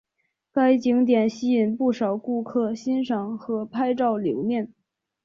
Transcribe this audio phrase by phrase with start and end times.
[0.51, 4.73] 该景点吸引不少顾客欣赏和拍照留念。